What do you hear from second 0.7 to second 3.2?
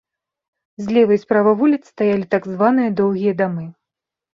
Злева і справа вуліц стаялі так званыя